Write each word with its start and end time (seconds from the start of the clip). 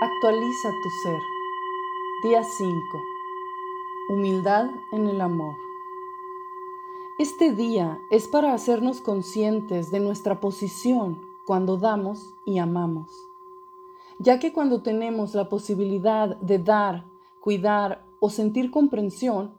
Actualiza 0.00 0.70
tu 0.82 0.90
ser. 0.90 1.20
Día 2.24 2.42
5. 2.42 2.74
Humildad 4.08 4.70
en 4.90 5.06
el 5.06 5.20
amor. 5.20 5.54
Este 7.16 7.52
día 7.52 8.00
es 8.10 8.26
para 8.26 8.54
hacernos 8.54 9.00
conscientes 9.00 9.92
de 9.92 10.00
nuestra 10.00 10.40
posición 10.40 11.20
cuando 11.46 11.76
damos 11.76 12.34
y 12.44 12.58
amamos, 12.58 13.08
ya 14.18 14.40
que 14.40 14.52
cuando 14.52 14.82
tenemos 14.82 15.32
la 15.36 15.48
posibilidad 15.48 16.36
de 16.38 16.58
dar, 16.58 17.04
cuidar 17.40 18.04
o 18.18 18.30
sentir 18.30 18.72
comprensión, 18.72 19.54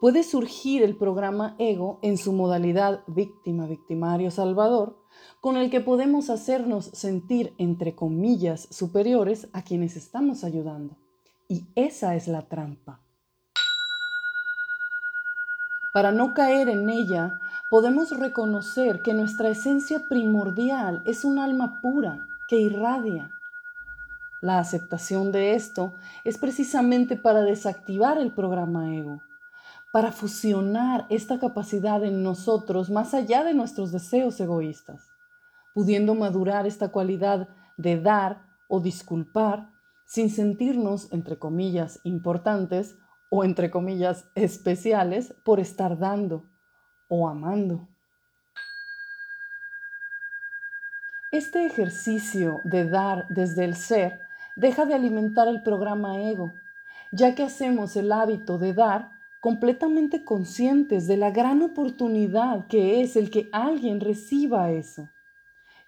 puede 0.00 0.22
surgir 0.22 0.82
el 0.82 0.96
programa 0.96 1.56
ego 1.58 1.98
en 2.02 2.18
su 2.18 2.32
modalidad 2.32 3.02
víctima, 3.06 3.66
victimario, 3.66 4.30
salvador, 4.30 4.98
con 5.40 5.56
el 5.56 5.70
que 5.70 5.80
podemos 5.80 6.28
hacernos 6.30 6.86
sentir, 6.86 7.54
entre 7.58 7.94
comillas, 7.94 8.68
superiores 8.70 9.48
a 9.52 9.62
quienes 9.62 9.96
estamos 9.96 10.44
ayudando. 10.44 10.96
Y 11.48 11.66
esa 11.74 12.14
es 12.14 12.28
la 12.28 12.48
trampa. 12.48 13.00
Para 15.94 16.12
no 16.12 16.34
caer 16.34 16.68
en 16.68 16.90
ella, 16.90 17.38
podemos 17.70 18.10
reconocer 18.18 19.00
que 19.02 19.14
nuestra 19.14 19.48
esencia 19.48 20.02
primordial 20.10 21.02
es 21.06 21.24
un 21.24 21.38
alma 21.38 21.80
pura 21.80 22.26
que 22.48 22.60
irradia. 22.60 23.30
La 24.42 24.58
aceptación 24.58 25.32
de 25.32 25.54
esto 25.54 25.94
es 26.24 26.36
precisamente 26.36 27.16
para 27.16 27.40
desactivar 27.40 28.18
el 28.18 28.34
programa 28.34 28.94
ego 28.94 29.22
para 29.96 30.12
fusionar 30.12 31.06
esta 31.08 31.38
capacidad 31.38 32.04
en 32.04 32.22
nosotros 32.22 32.90
más 32.90 33.14
allá 33.14 33.44
de 33.44 33.54
nuestros 33.54 33.92
deseos 33.92 34.38
egoístas, 34.38 35.08
pudiendo 35.72 36.14
madurar 36.14 36.66
esta 36.66 36.88
cualidad 36.88 37.48
de 37.78 37.98
dar 37.98 38.42
o 38.68 38.80
disculpar 38.80 39.70
sin 40.04 40.28
sentirnos, 40.28 41.10
entre 41.14 41.38
comillas, 41.38 41.98
importantes 42.04 42.98
o, 43.30 43.42
entre 43.42 43.70
comillas, 43.70 44.28
especiales 44.34 45.34
por 45.46 45.60
estar 45.60 45.98
dando 45.98 46.44
o 47.08 47.26
amando. 47.26 47.88
Este 51.32 51.64
ejercicio 51.64 52.60
de 52.64 52.86
dar 52.86 53.24
desde 53.30 53.64
el 53.64 53.76
ser 53.76 54.20
deja 54.56 54.84
de 54.84 54.92
alimentar 54.92 55.48
el 55.48 55.62
programa 55.62 56.20
ego, 56.20 56.52
ya 57.12 57.34
que 57.34 57.44
hacemos 57.44 57.96
el 57.96 58.12
hábito 58.12 58.58
de 58.58 58.74
dar 58.74 59.15
completamente 59.46 60.24
conscientes 60.24 61.06
de 61.06 61.16
la 61.16 61.30
gran 61.30 61.62
oportunidad 61.62 62.66
que 62.66 63.00
es 63.00 63.14
el 63.14 63.30
que 63.30 63.48
alguien 63.52 64.00
reciba 64.00 64.72
eso. 64.72 65.08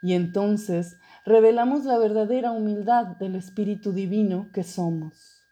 Y 0.00 0.12
entonces 0.12 0.96
revelamos 1.26 1.84
la 1.84 1.98
verdadera 1.98 2.52
humildad 2.52 3.16
del 3.16 3.34
Espíritu 3.34 3.90
Divino 3.90 4.48
que 4.54 4.62
somos. 4.62 5.42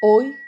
Hoy, 0.00 0.38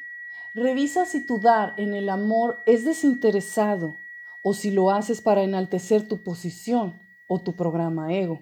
revisa 0.54 1.04
si 1.04 1.26
tu 1.26 1.38
dar 1.38 1.74
en 1.76 1.92
el 1.92 2.08
amor 2.08 2.62
es 2.64 2.86
desinteresado 2.86 3.98
o 4.42 4.54
si 4.54 4.70
lo 4.70 4.92
haces 4.92 5.20
para 5.20 5.42
enaltecer 5.42 6.08
tu 6.08 6.24
posición 6.24 7.02
o 7.28 7.42
tu 7.42 7.54
programa 7.54 8.14
ego. 8.14 8.40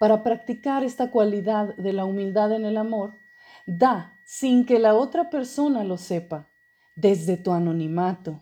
Para 0.00 0.24
practicar 0.24 0.82
esta 0.82 1.12
cualidad 1.12 1.76
de 1.76 1.92
la 1.92 2.04
humildad 2.04 2.50
en 2.50 2.64
el 2.64 2.76
amor, 2.76 3.19
Da 3.66 4.18
sin 4.24 4.64
que 4.64 4.78
la 4.78 4.94
otra 4.94 5.28
persona 5.30 5.84
lo 5.84 5.96
sepa, 5.96 6.48
desde 6.96 7.36
tu 7.36 7.52
anonimato. 7.52 8.40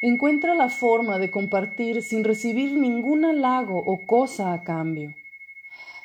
Encuentra 0.00 0.54
la 0.54 0.68
forma 0.68 1.18
de 1.18 1.30
compartir 1.30 2.02
sin 2.02 2.22
recibir 2.22 2.72
ningún 2.72 3.24
halago 3.24 3.78
o 3.78 4.06
cosa 4.06 4.52
a 4.52 4.62
cambio. 4.62 5.14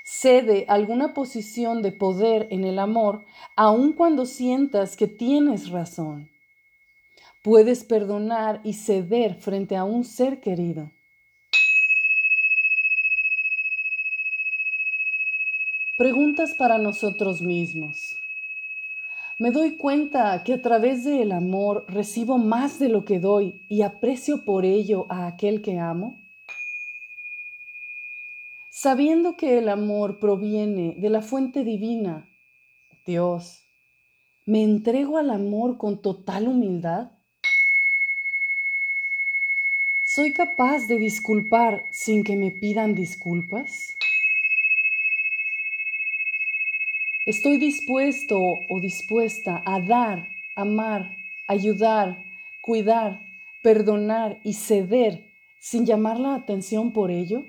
Cede 0.03 0.65
alguna 0.67 1.13
posición 1.13 1.81
de 1.81 1.91
poder 1.91 2.47
en 2.51 2.63
el 2.65 2.79
amor 2.79 3.23
aun 3.55 3.93
cuando 3.93 4.25
sientas 4.25 4.97
que 4.97 5.07
tienes 5.07 5.69
razón. 5.69 6.29
Puedes 7.43 7.83
perdonar 7.83 8.61
y 8.63 8.73
ceder 8.73 9.35
frente 9.35 9.75
a 9.75 9.83
un 9.83 10.03
ser 10.03 10.39
querido. 10.39 10.91
Preguntas 15.95 16.55
para 16.55 16.79
nosotros 16.79 17.43
mismos. 17.43 18.15
Me 19.37 19.51
doy 19.51 19.77
cuenta 19.77 20.43
que 20.43 20.53
a 20.53 20.61
través 20.61 21.03
del 21.03 21.31
amor 21.31 21.85
recibo 21.87 22.39
más 22.39 22.79
de 22.79 22.89
lo 22.89 23.05
que 23.05 23.19
doy 23.19 23.61
y 23.69 23.83
aprecio 23.83 24.43
por 24.43 24.65
ello 24.65 25.05
a 25.09 25.27
aquel 25.27 25.61
que 25.61 25.77
amo. 25.77 26.15
Sabiendo 28.71 29.37
que 29.37 29.59
el 29.59 29.69
amor 29.69 30.17
proviene 30.19 30.95
de 30.97 31.09
la 31.11 31.21
fuente 31.21 31.63
divina, 31.63 32.27
Dios, 33.05 33.59
¿me 34.47 34.63
entrego 34.63 35.19
al 35.19 35.29
amor 35.29 35.77
con 35.77 36.01
total 36.01 36.47
humildad? 36.47 37.11
¿Soy 40.03 40.33
capaz 40.33 40.87
de 40.87 40.97
disculpar 40.97 41.85
sin 41.91 42.23
que 42.23 42.35
me 42.35 42.49
pidan 42.49 42.95
disculpas? 42.95 43.95
Estoy 47.25 47.55
dispuesto 47.57 48.37
o 48.37 48.81
dispuesta 48.81 49.63
a 49.65 49.79
dar, 49.79 50.27
amar, 50.57 51.15
ayudar, 51.47 52.21
cuidar, 52.61 53.21
perdonar 53.61 54.41
y 54.43 54.53
ceder 54.53 55.31
sin 55.57 55.85
llamar 55.85 56.19
la 56.19 56.35
atención 56.35 56.91
por 56.91 57.11
ello. 57.11 57.45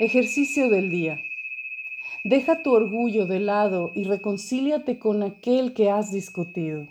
Ejercicio 0.00 0.68
del 0.68 0.90
día. 0.90 1.22
Deja 2.24 2.64
tu 2.64 2.72
orgullo 2.72 3.26
de 3.26 3.38
lado 3.38 3.92
y 3.94 4.02
reconcíliate 4.02 4.98
con 4.98 5.22
aquel 5.22 5.74
que 5.74 5.90
has 5.90 6.10
discutido. 6.12 6.88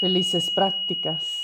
Felices 0.00 0.50
prácticas. 0.50 1.39